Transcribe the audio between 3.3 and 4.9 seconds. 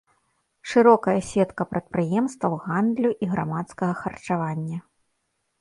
грамадскага харчавання.